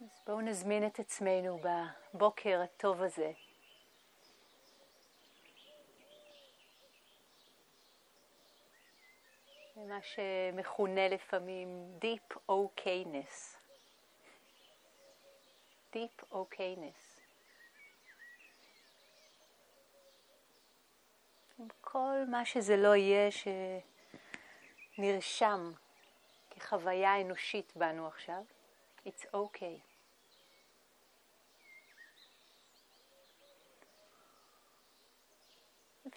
[0.00, 1.60] אז בואו נזמין את עצמנו
[2.14, 3.32] בבוקר הטוב הזה.
[9.76, 13.56] מה שמכונה לפעמים Deep Okayness.
[15.94, 17.20] Deep Okayness.
[21.58, 23.28] עם כל מה שזה לא יהיה
[24.98, 25.72] שנרשם
[26.50, 28.42] כחוויה אנושית בנו עכשיו,
[29.06, 29.87] it's okay.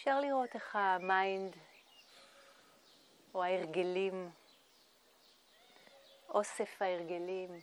[0.02, 1.56] אפשר לראות איך ה mind
[3.34, 4.32] או ההרגלים,
[6.30, 7.62] אוסף ההרגלים,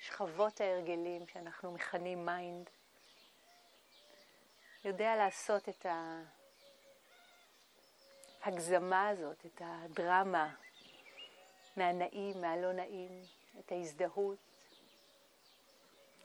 [0.00, 2.70] שכבות ההרגלים שאנחנו מכנים mind,
[4.84, 5.86] יודע לעשות את
[8.42, 10.54] ההגזמה הזאת, את הדרמה
[11.76, 13.22] מהנעים, מהלא נעים,
[13.58, 14.38] את ההזדהות,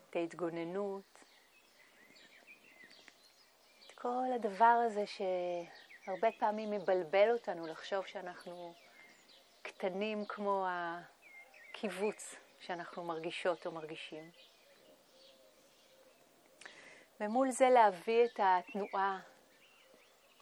[0.10, 1.11] את ההתגוננות,
[4.02, 8.74] כל הדבר הזה שהרבה פעמים מבלבל אותנו לחשוב שאנחנו
[9.62, 14.32] קטנים כמו הקיבוץ שאנחנו מרגישות או מרגישים.
[17.20, 19.20] ומול זה להביא את התנועה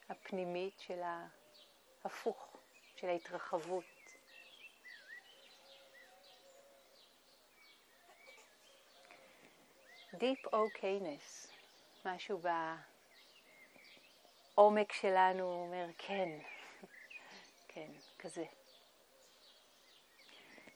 [0.10, 1.02] הפנימית של
[2.04, 2.58] ההפוך,
[2.96, 3.84] של ההתרחבות.
[10.14, 11.52] Deep okayness,
[12.06, 12.40] משהו
[14.60, 16.30] בעומק שלנו אומר כן,
[17.68, 18.46] כן, כזה.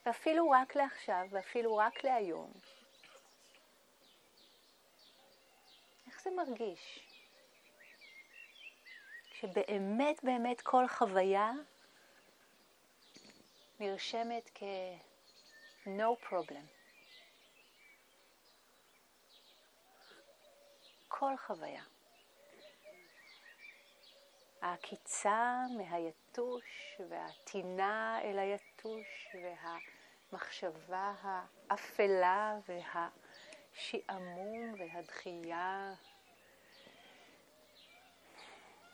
[0.06, 2.54] ואפילו רק לעכשיו, ואפילו רק להיום.
[6.08, 7.00] איך זה מרגיש?
[9.34, 11.52] שבאמת באמת כל חוויה
[13.80, 16.66] נרשמת כ-no problem.
[21.08, 21.92] כל חוויה.
[24.63, 29.27] העקיצה מהיתוש והטינה אל היתוש
[30.31, 35.93] והמחשבה האפלה והשעמום והדחייה,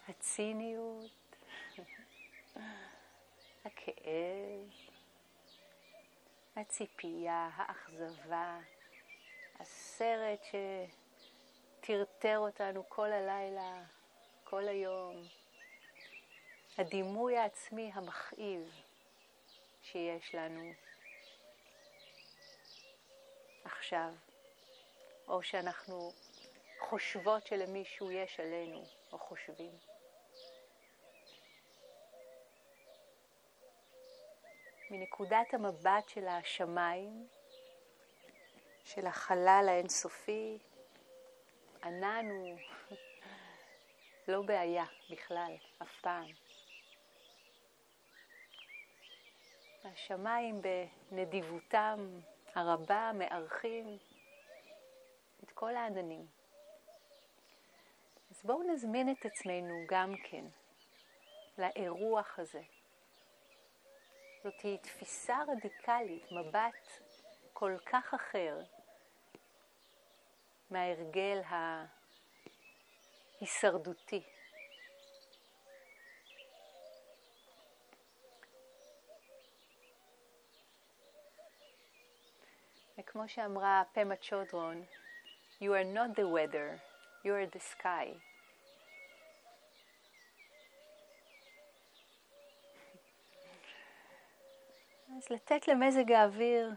[0.07, 1.35] הציניות,
[3.65, 4.69] הכאב,
[6.55, 8.59] הציפייה, האכזבה,
[9.59, 10.45] הסרט
[11.79, 13.83] שטרטר אותנו כל הלילה,
[14.43, 15.23] כל היום,
[16.79, 18.81] הדימוי העצמי המכאיב
[19.81, 20.71] שיש לנו
[23.63, 24.13] עכשיו,
[25.27, 26.11] או שאנחנו
[26.79, 29.71] חושבות שלמישהו יש עלינו, או חושבים.
[34.91, 37.27] מנקודת המבט של השמיים,
[38.83, 40.57] של החלל האינסופי,
[41.83, 42.57] ענן הוא
[44.27, 46.31] לא בעיה בכלל, אף פעם.
[49.83, 50.61] השמיים
[51.11, 52.19] בנדיבותם
[52.55, 53.97] הרבה מארחים
[55.43, 56.25] את כל העננים.
[58.31, 60.45] אז בואו נזמין את עצמנו גם כן
[61.57, 62.61] לאירוח הזה.
[64.43, 66.87] זאת היא תפיסה רדיקלית, מבט
[67.53, 68.61] כל כך אחר
[70.69, 71.41] מההרגל
[73.39, 74.23] ההישרדותי.
[82.99, 84.85] וכמו שאמרה פמה צ'ודרון,
[85.61, 86.79] You are not the weather,
[87.25, 88.07] you are the sky.
[95.17, 96.71] אז לתת למזג האוויר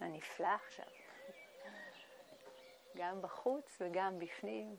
[0.00, 0.86] הנפלא עכשיו,
[2.96, 4.76] גם בחוץ וגם בפנים,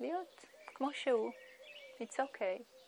[0.00, 1.30] להיות כמו שהוא,
[2.02, 2.79] it's okay.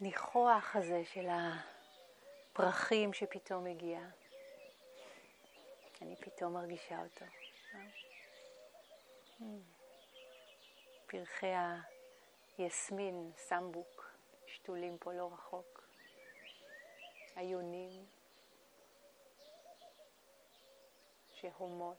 [0.00, 1.26] הניחוח הזה של
[2.52, 4.00] הפרחים שפתאום הגיע.
[6.02, 7.24] אני פתאום מרגישה אותו.
[11.06, 11.52] פרחי
[12.58, 14.10] היסמין, סמבוק,
[14.46, 15.84] שתולים פה לא רחוק.
[17.36, 18.06] עיונים
[21.34, 21.96] שהומות.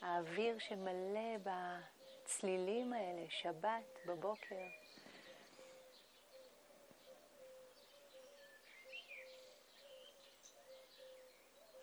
[0.00, 4.66] האוויר שמלא בצלילים האלה, שבת בבוקר.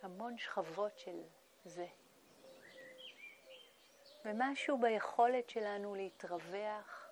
[0.08, 1.24] המון שכבות של
[1.66, 1.88] זה.
[4.26, 7.10] ומשהו ביכולת שלנו להתרווח,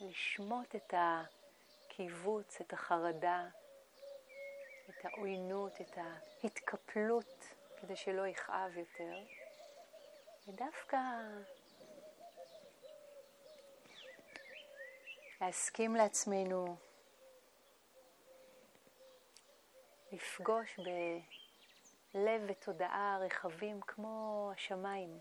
[0.00, 3.48] לשמוט את הקיבוץ, את החרדה,
[4.88, 7.44] את העוינות, את ההתקפלות,
[7.80, 9.18] כדי שלא יכאב יותר.
[10.48, 10.98] ודווקא
[15.40, 16.76] להסכים לעצמנו
[20.12, 20.78] לפגוש
[22.14, 25.18] בלב ותודעה רחבים כמו השמיים.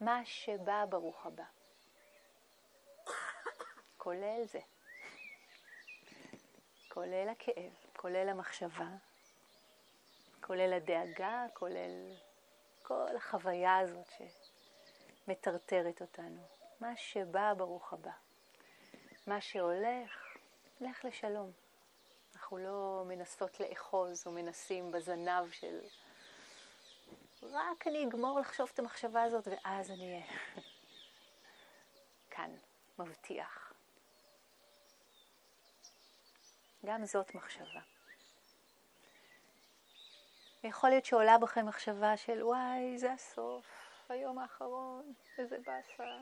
[0.00, 1.44] מה שבא ברוך הבא.
[3.96, 4.60] כולל זה.
[6.88, 8.88] כולל הכאב, כולל המחשבה,
[10.40, 12.14] כולל הדאגה, כולל
[12.82, 14.10] כל החוויה הזאת
[15.26, 16.42] שמטרטרת אותנו.
[16.80, 18.10] מה שבא, ברוך הבא.
[19.26, 20.36] מה שהולך,
[20.80, 21.65] לך לשלום.
[22.46, 25.80] אנחנו לא מנסות לאחוז או מנסים בזנב של
[27.42, 30.26] רק אני אגמור לחשוב את המחשבה הזאת ואז אני אהיה
[32.30, 32.56] כאן,
[32.98, 33.72] מבטיח.
[36.84, 37.80] גם זאת מחשבה.
[40.64, 43.66] יכול להיות שעולה בכם מחשבה של וואי, זה הסוף,
[44.08, 46.18] היום האחרון, איזה באסה,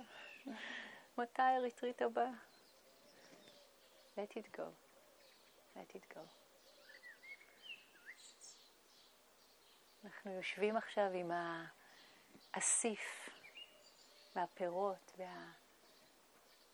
[1.18, 2.26] מתי הריטריט הבא?
[4.16, 4.62] let it go,
[5.76, 6.20] let it go.
[10.04, 11.30] אנחנו יושבים עכשיו עם
[12.54, 13.30] האסיף
[14.36, 15.18] והפירות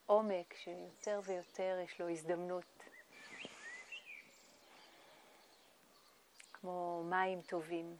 [0.07, 2.83] והעומק שיותר ויותר יש לו הזדמנות
[6.53, 7.97] כמו מים טובים,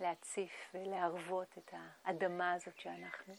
[0.00, 1.74] להציף ולהרוות את
[2.04, 3.34] האדמה הזאת שאנחנו.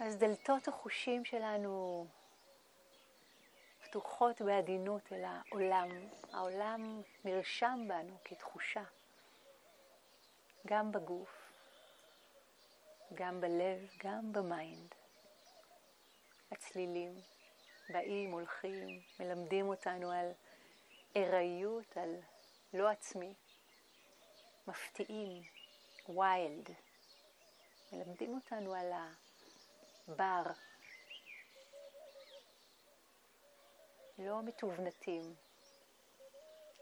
[0.00, 2.06] אז דלתות החושים שלנו
[3.84, 5.88] פתוחות בעדינות אל העולם.
[6.32, 8.82] העולם נרשם בנו כתחושה,
[10.66, 11.52] גם בגוף,
[13.14, 14.94] גם בלב, גם ב mind.
[16.52, 17.20] הצלילים
[17.88, 20.30] באים, הולכים, מלמדים אותנו על
[21.16, 22.16] ארעיות, על
[22.74, 23.34] לא עצמי,
[24.66, 25.42] מפתיעים,
[26.08, 26.70] wild.
[27.92, 28.92] מלמדים אותנו על
[30.08, 30.42] הבר,
[34.18, 35.34] לא מתובנתים,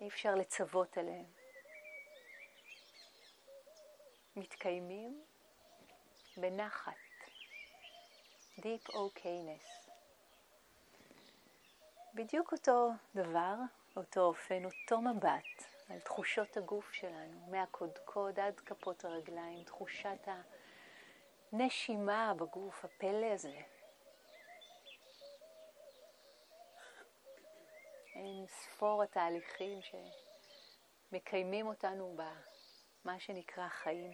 [0.00, 1.26] אי אפשר לצוות עליהם.
[4.36, 5.24] מתקיימים
[6.36, 6.92] בנחת,
[8.58, 9.90] Deep okayness.
[12.14, 13.54] בדיוק אותו דבר,
[13.96, 20.28] אותו אופן, אותו מבט על תחושות הגוף שלנו, מהקודקוד עד כפות הרגליים, תחושת
[21.52, 23.60] הנשימה בגוף, הפלא הזה.
[28.14, 29.80] אין ספור התהליכים
[31.12, 34.12] שמקיימים אותנו במה שנקרא חיים.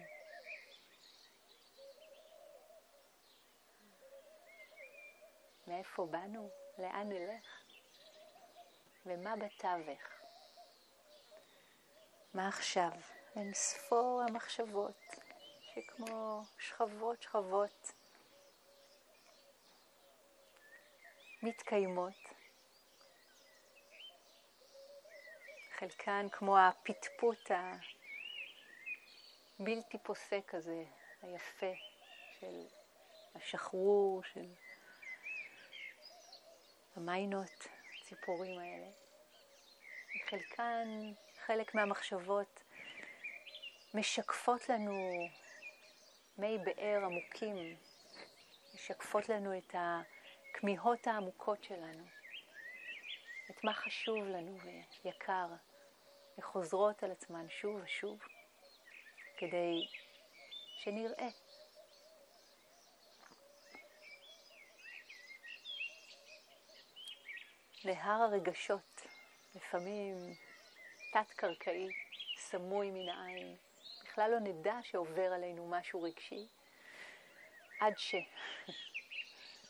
[5.67, 6.49] מאיפה באנו?
[6.77, 7.63] לאן נלך?
[9.05, 10.01] ומה בתווך?
[12.33, 12.91] מה עכשיו?
[13.35, 15.22] אין ספור המחשבות
[15.75, 17.91] שכמו שכבות שכבות
[21.43, 22.13] מתקיימות.
[25.77, 27.51] חלקן כמו הפטפוט
[29.59, 30.83] הבלתי פוסק הזה,
[31.21, 31.73] היפה,
[32.39, 32.65] של
[33.35, 34.45] השחרור, של
[36.95, 37.67] המיינות,
[38.01, 38.87] הציפורים האלה.
[40.29, 41.13] חלקן,
[41.45, 42.63] חלק מהמחשבות
[43.93, 45.27] משקפות לנו
[46.37, 47.77] מי באר עמוקים,
[48.75, 52.03] משקפות לנו את הכמיהות העמוקות שלנו,
[53.49, 54.57] את מה חשוב לנו
[55.03, 55.47] ויקר,
[56.37, 58.19] וחוזרות על עצמן שוב ושוב,
[59.37, 59.87] כדי
[60.77, 61.29] שנראה
[67.85, 69.01] נהר הרגשות,
[69.55, 70.15] לפעמים
[71.13, 71.87] תת-קרקעי,
[72.37, 73.57] סמוי מן העין.
[74.13, 76.47] בכלל לא נדע שעובר עלינו משהו רגשי,
[77.79, 77.93] עד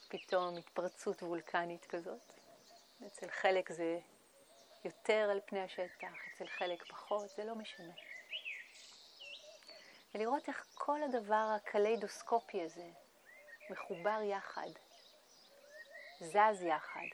[0.08, 2.34] שפתאום התפרצות וולקנית כזאת.
[3.08, 4.00] אצל חלק זה
[4.86, 7.94] יותר על פני השטח, אצל חלק פחות, זה לא משנה.
[10.16, 12.90] ולראות איך כל הדבר הקליידוסקופי הזה
[13.70, 14.70] מחובר יחד,
[16.20, 17.08] זז יחד,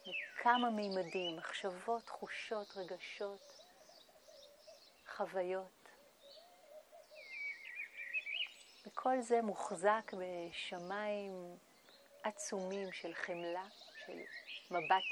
[0.00, 3.60] בכמה מימדים, מחשבות, תחושות, רגשות,
[5.16, 5.79] חוויות.
[8.92, 11.56] וכל זה מוחזק בשמיים
[12.22, 13.64] עצומים של חמלה,
[14.06, 14.18] של
[14.70, 15.10] מבט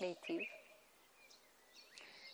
[0.00, 0.40] מיטיב.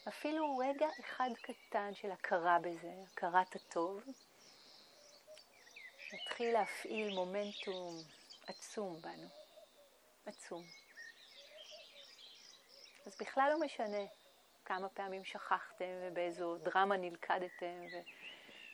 [0.08, 4.02] אפילו רגע אחד קטן של הכרה בזה, הכרת הטוב,
[6.12, 7.94] נתחיל להפעיל מומנטום
[8.46, 9.28] עצום בנו,
[10.26, 10.64] עצום.
[13.06, 14.04] אז בכלל לא משנה
[14.64, 17.82] כמה פעמים שכחתם ובאיזו דרמה נלכדתם,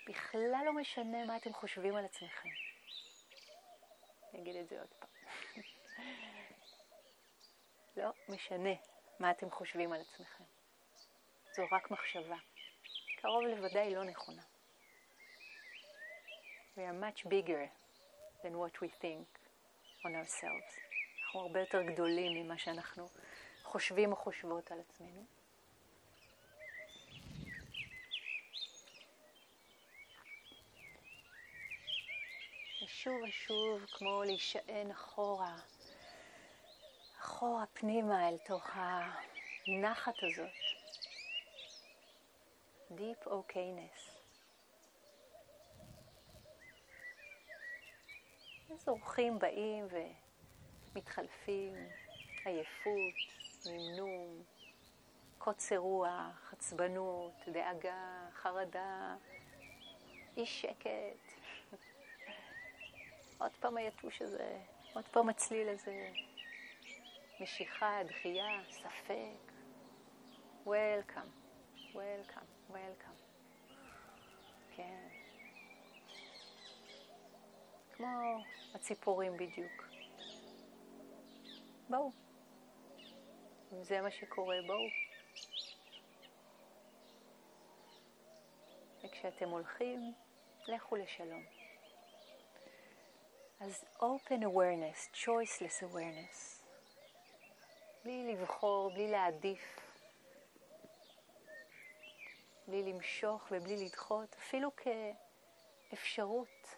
[0.09, 2.49] ובכלל לא משנה מה אתם חושבים על עצמכם.
[4.33, 5.09] אני אגיד את זה עוד פעם.
[7.97, 8.71] לא משנה
[9.21, 10.45] מה אתם חושבים על עצמכם.
[11.57, 12.37] זו רק מחשבה.
[13.17, 14.43] קרוב לוודאי לא נכונה.
[16.77, 17.71] We are much bigger
[18.43, 19.27] than what we think
[20.05, 20.81] on ourselves.
[21.25, 23.09] אנחנו הרבה יותר גדולים ממה שאנחנו
[23.63, 25.25] חושבים או חושבות על עצמנו.
[32.97, 35.57] ושוב ושוב, כמו להישען אחורה,
[37.21, 40.51] אחורה פנימה אל תוך הנחת הזאת.
[42.91, 44.17] Deep okayness.
[48.71, 49.87] אז אורחים באים
[50.95, 51.75] ומתחלפים,
[52.45, 53.19] עייפות,
[53.67, 54.43] נמנום,
[55.39, 59.17] קוצר רוח, עצבנות, דאגה, חרדה,
[60.37, 61.26] אי שקט.
[63.39, 64.59] עוד פעם היתוש הזה,
[64.95, 66.11] עוד פעם הצליל הזה,
[67.41, 69.53] משיכה, דחייה, ספק.
[70.65, 71.31] Welcome,
[71.95, 73.21] welcome, welcome.
[74.77, 75.09] כן.
[77.93, 78.43] כמו
[78.75, 79.85] הציפורים בדיוק.
[81.89, 82.11] בואו.
[83.73, 84.89] אם זה מה שקורה, בואו.
[89.05, 90.15] וכשאתם הולכים,
[90.69, 91.56] לכו לשלום.
[93.61, 96.63] אז open awareness, choiceless awareness,
[98.05, 99.81] בלי לבחור, בלי להעדיף,
[102.67, 104.71] בלי למשוך ובלי לדחות, אפילו
[105.91, 106.77] כאפשרות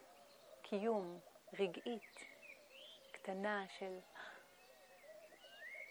[0.62, 1.20] קיום
[1.58, 2.24] רגעית
[3.12, 3.98] קטנה של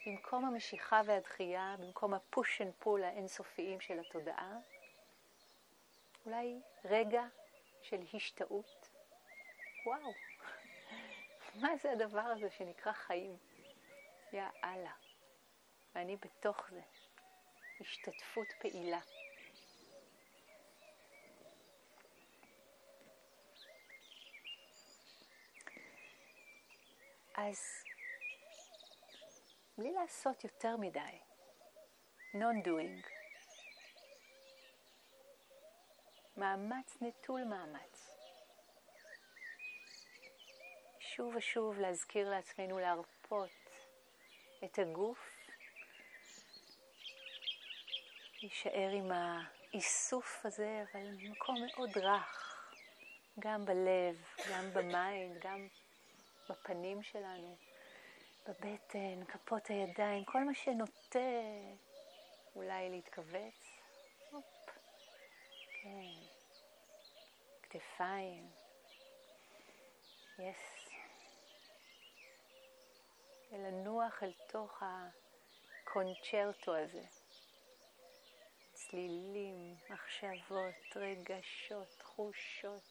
[0.06, 4.58] במקום המשיכה והדחייה, במקום ה push and pull האינסופיים של התודעה,
[6.26, 7.24] אולי רגע
[7.82, 8.90] של השתאות.
[9.86, 10.12] וואו,
[11.62, 13.38] מה זה הדבר הזה שנקרא חיים?
[14.34, 14.94] יא אללה.
[15.96, 16.82] ואני בתוך זה.
[17.80, 19.00] השתתפות פעילה.
[27.36, 27.84] אז
[29.78, 31.20] בלי לעשות יותר מדי,
[32.34, 33.08] non-doing,
[36.38, 38.17] מאמץ נטול מאמץ.
[41.18, 43.50] שוב ושוב להזכיר לעצמנו להרפות
[44.64, 45.38] את הגוף,
[48.42, 52.72] להישאר עם האיסוף הזה, אבל במקום מאוד רך,
[53.40, 55.68] גם בלב, גם ב mind, גם
[56.50, 57.58] בפנים שלנו,
[58.48, 61.20] בבטן, כפות הידיים, כל מה שנוטה
[62.56, 63.80] אולי להתכווץ.
[64.32, 64.66] הופ,
[65.84, 66.14] כן,
[67.62, 68.50] כתפיים,
[70.40, 70.77] יס.
[73.52, 74.84] ולנוח אל תוך
[75.84, 77.04] הקונצ'רטו הזה.
[78.74, 82.84] צלילים, מחשבות, רגשות, תחושות,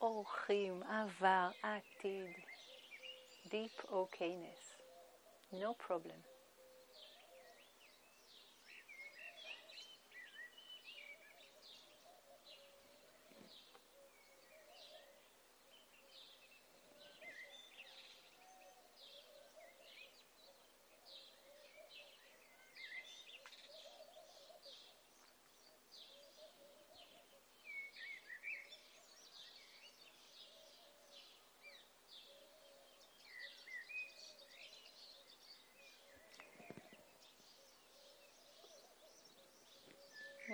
[0.00, 2.36] אורחים, עבר, עתיד.
[3.50, 4.64] Deep okayness.
[5.52, 6.33] No problem.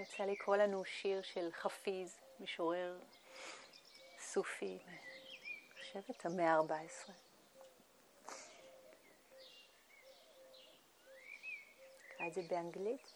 [0.01, 2.99] אני רוצה לקרוא לנו שיר של חפיז, משורר
[4.19, 4.79] סופי,
[5.79, 7.13] חושבת המאה ה-14.
[12.05, 13.13] נקרא את זה באנגלית.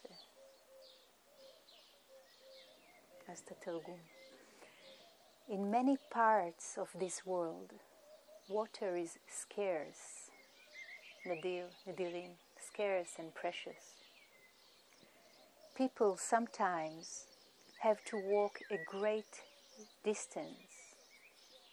[3.28, 4.00] אז את התרגום.
[5.48, 7.72] In many parts of this world,
[8.48, 10.30] water is scarce,
[11.26, 13.93] נדיר, נדירים, scarce and precious.
[15.76, 17.26] People sometimes
[17.80, 19.42] have to walk a great
[20.04, 20.94] distance,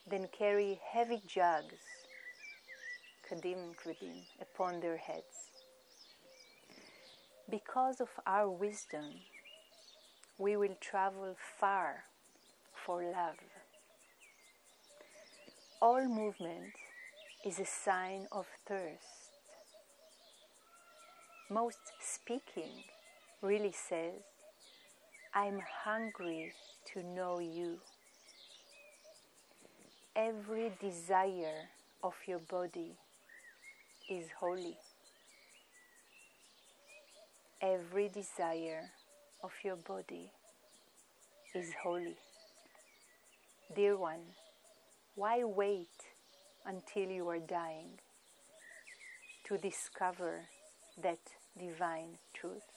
[0.09, 1.85] then carry heavy jugs,
[3.29, 5.51] kadim kvedim, upon their heads.
[7.49, 9.05] Because of our wisdom,
[10.39, 12.05] we will travel far
[12.73, 13.37] for love.
[15.79, 16.73] All movement
[17.45, 19.29] is a sign of thirst.
[21.51, 22.83] Most speaking
[23.41, 24.21] really says,
[25.33, 26.53] I'm hungry
[26.93, 27.79] to know you.
[30.15, 31.69] Every desire
[32.03, 32.97] of your body
[34.09, 34.77] is holy.
[37.61, 38.89] Every desire
[39.43, 40.31] of your body
[41.55, 42.17] is holy.
[43.75, 44.21] Dear one,
[45.15, 45.87] why wait
[46.65, 47.99] until you are dying
[49.45, 50.41] to discover
[51.01, 51.19] that
[51.57, 52.70] divine truth?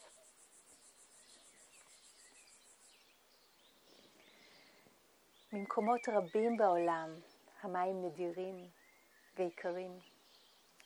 [5.55, 7.15] ממקומות רבים בעולם
[7.63, 8.71] המים נדירים
[9.37, 9.99] ויקרים.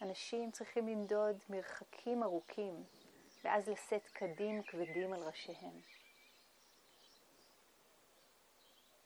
[0.03, 2.85] אנשים צריכים למדוד מרחקים ארוכים
[3.45, 5.81] ואז לשאת קדים כבדים על ראשיהם.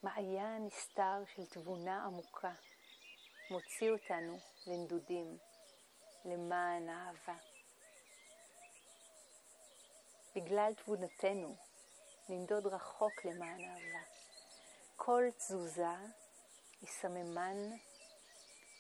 [0.03, 2.53] מעיין נסתר של תבונה עמוקה
[3.51, 5.39] מוציא אותנו לנדודים,
[6.25, 7.37] למען האהבה.
[10.37, 11.57] בגלל תבונתנו
[12.29, 14.22] ננדוד רחוק למען אהבה.
[15.05, 15.97] כל תזוזה
[16.81, 17.57] היא סממן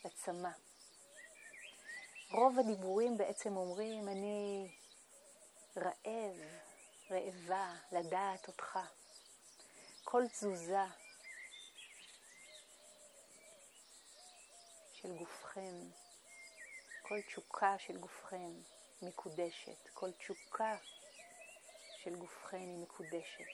[0.04, 0.50] לצמא.
[2.30, 4.70] רוב הדיבורים בעצם אומרים, אני
[5.76, 6.36] רעב,
[7.10, 8.78] רעבה, לדעת אותך.
[10.04, 10.86] כל תזוזה
[14.92, 15.74] של גופכם,
[17.02, 18.52] כל תשוקה של גופכם
[19.02, 20.76] מקודשת, כל תשוקה
[22.02, 23.46] של גופכם היא מקודשת.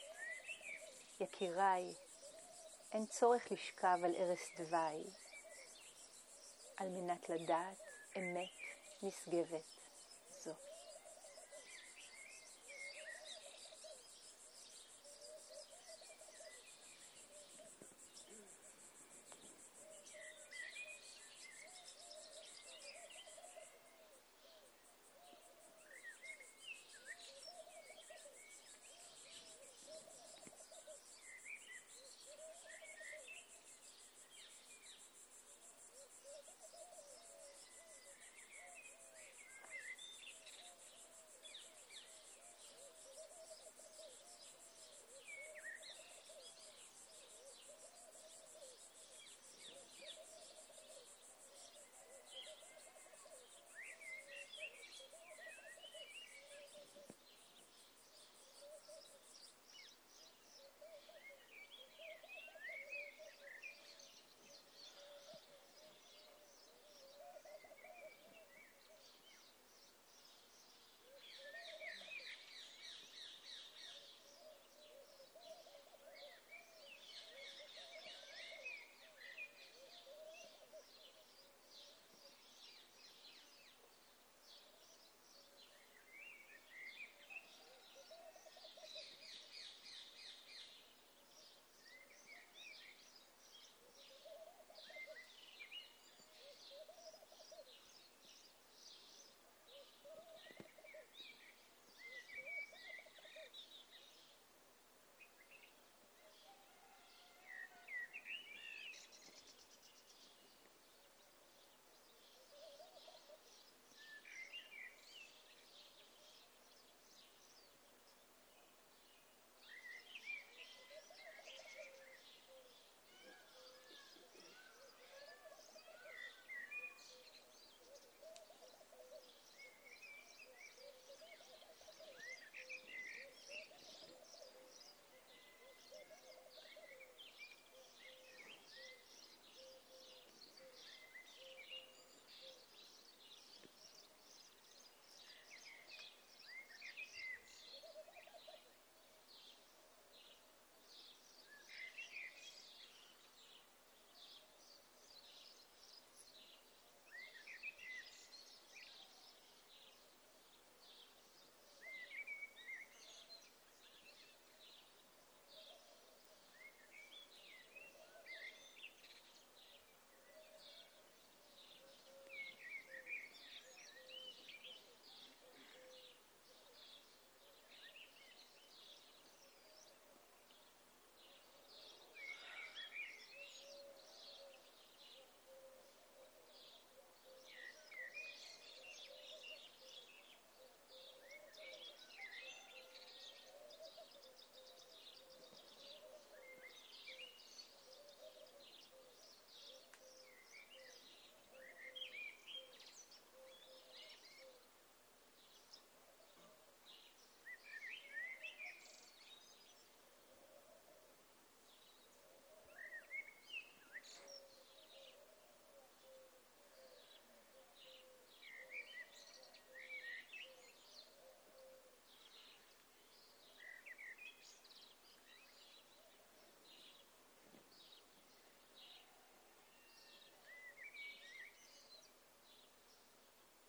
[1.20, 1.94] יקיריי,
[2.92, 5.04] אין צורך לשכב על ערש דווי
[6.76, 7.78] על מנת לדעת
[8.16, 8.48] אמת
[9.02, 9.77] נשגבת.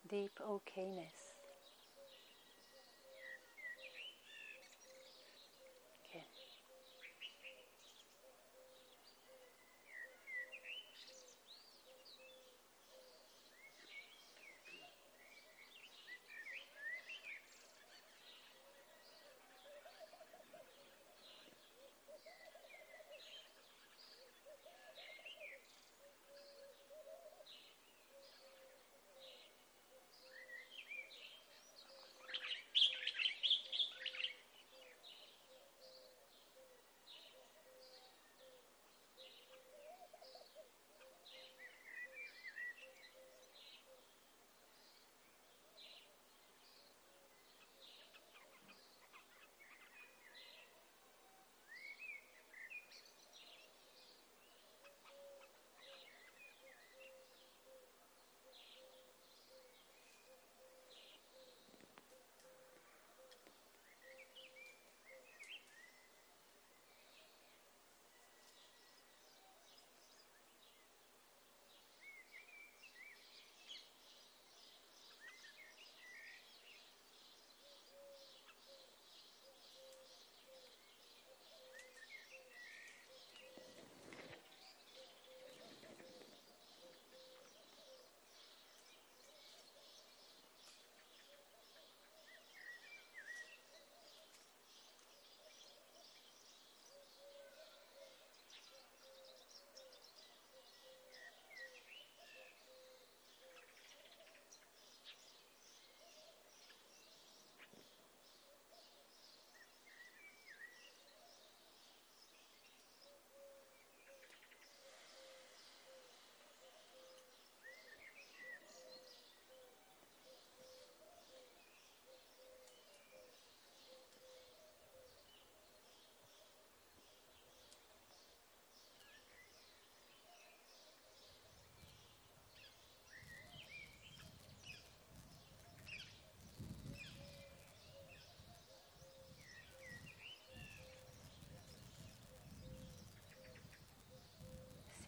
[0.09, 1.28] Deep okayness.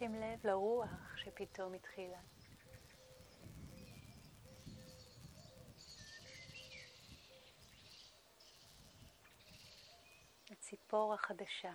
[0.02, 2.18] שים לב לרוח שפתאום התחילה.
[10.50, 11.72] הציפור החדשה.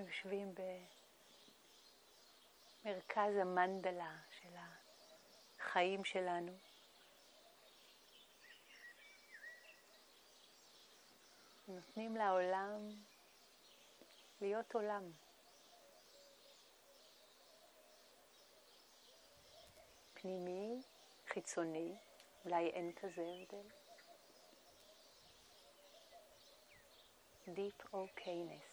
[0.00, 0.54] אנחנו יושבים
[2.84, 4.54] במרכז המנדלה של
[5.58, 6.52] החיים שלנו.
[11.68, 12.88] נותנים לעולם
[14.40, 15.10] להיות עולם.
[20.14, 20.82] פנימי,
[21.26, 21.96] חיצוני,
[22.44, 23.68] אולי אין כזה הבדל.
[27.46, 28.69] Deep okayness.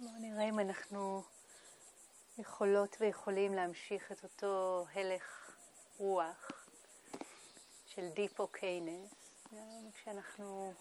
[0.00, 1.22] היום אנחנו
[2.38, 5.56] יכולות ויכולים להמשיך את אותו הלך
[5.98, 6.66] רוח
[7.86, 9.14] של דיפו קיינס,
[9.94, 10.74] כשאנחנו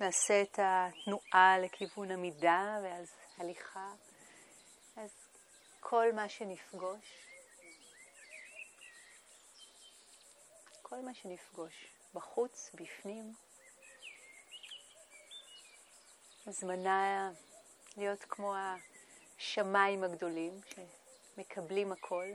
[0.00, 3.92] נעשה את התנועה לכיוון עמידה ואז הליכה,
[4.96, 5.10] אז
[5.80, 7.28] כל מה שנפגוש,
[10.82, 13.34] כל מה שנפגוש, בחוץ, בפנים,
[16.46, 17.30] הזמנה
[17.96, 18.54] להיות כמו
[19.38, 22.26] השמיים הגדולים שמקבלים הכל.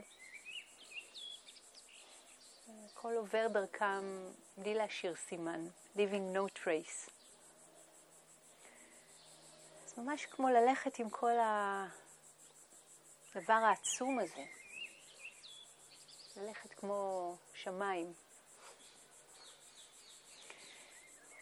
[2.92, 7.10] הכל עובר דרכם בלי להשאיר סימן, leaving no trace.
[9.86, 11.32] זה ממש כמו ללכת עם כל
[13.34, 14.44] הדבר העצום הזה.
[16.36, 18.12] ללכת כמו שמיים.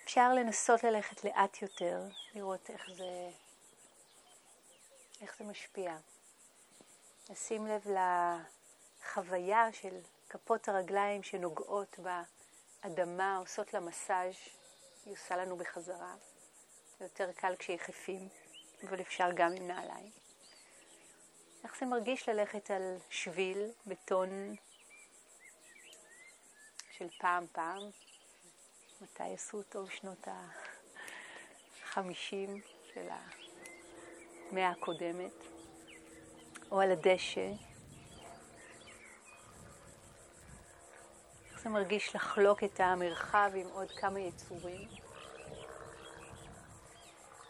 [0.04, 2.02] אפשר לנסות ללכת לאט יותר,
[2.34, 3.30] לראות איך זה,
[5.20, 5.96] איך זה משפיע.
[7.30, 7.86] לשים לב
[9.04, 14.34] לחוויה של כפות הרגליים שנוגעות באדמה, עושות לה מסאז',
[15.04, 16.14] היא עושה לנו בחזרה.
[16.98, 18.28] זה יותר קל כשיחפים,
[18.82, 20.10] אבל אפשר גם עם נעליים.
[21.64, 24.56] איך זה מרגיש ללכת על שביל בטון
[26.90, 27.90] של פעם פעם?
[29.00, 29.84] מתי עשו אותו?
[29.84, 32.00] בשנות ה-50
[32.94, 33.08] של
[34.51, 35.32] המאה הקודמת,
[36.70, 37.53] או על הדשא.
[41.51, 44.88] איך זה מרגיש לחלוק את המרחב עם עוד כמה יצורים?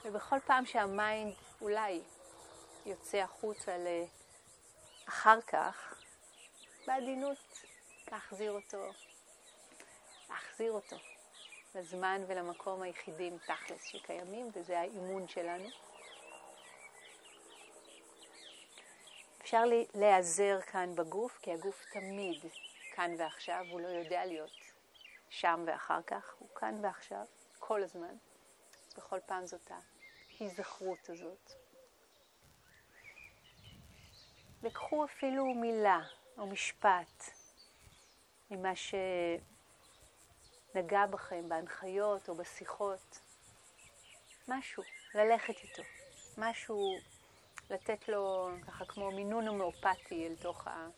[0.04, 2.00] ובכל פעם שהמיינד אולי
[2.86, 3.76] יוצא החוצה
[5.06, 5.94] לאחר כך,
[6.86, 7.38] בעדינות
[8.12, 8.90] להחזיר אותו,
[10.30, 10.96] להחזיר אותו
[11.74, 15.87] לזמן ולמקום היחידים תכלס שקיימים, וזה האימון שלנו.
[19.48, 22.36] אפשר להיעזר כאן בגוף, כי הגוף תמיד
[22.94, 24.50] כאן ועכשיו, הוא לא יודע להיות
[25.28, 27.24] שם ואחר כך, הוא כאן ועכשיו,
[27.58, 28.14] כל הזמן.
[28.96, 29.70] בכל פעם זאת
[30.40, 31.52] ההיזכרות הזאת.
[34.62, 36.00] וקחו אפילו מילה
[36.38, 37.30] או משפט
[38.50, 38.72] ממה
[40.74, 43.18] שנגע בכם בהנחיות או בשיחות,
[44.48, 44.82] משהו,
[45.14, 45.82] ללכת איתו,
[46.38, 46.98] משהו,
[47.70, 50.34] לתת לו ככה כמו מינון הומאופתי אל
[50.66, 50.88] ה,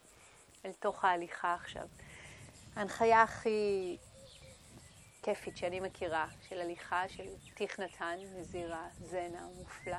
[0.65, 1.89] אל תוך ההליכה עכשיו.
[2.77, 3.97] ההנחיה הכי
[5.23, 9.97] כיפית שאני מכירה, של הליכה של טיך נתן, נזיר הזן המופלא.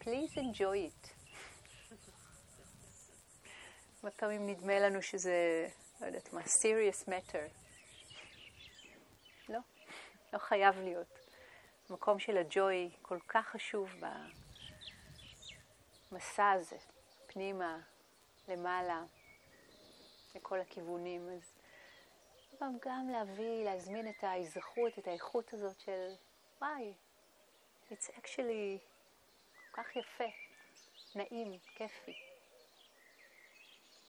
[0.00, 1.08] Please enjoy it.
[4.02, 5.68] הרבה פעמים נדמה לנו שזה,
[6.00, 7.52] לא יודעת מה, serious matter.
[9.48, 9.58] לא,
[10.32, 11.18] לא חייב להיות.
[11.90, 13.90] המקום של הג'וי כל כך חשוב
[16.10, 16.76] במסע הזה,
[17.26, 17.78] פנימה,
[18.48, 19.02] למעלה,
[20.34, 21.28] לכל הכיוונים.
[21.28, 21.52] אז
[22.58, 26.08] פעם גם להביא, להזמין את ההיזכרות, את האיכות הזאת של
[26.60, 26.94] וואי,
[27.90, 28.78] it's actually
[29.70, 30.24] כל כך יפה,
[31.14, 32.29] נעים, כיפי.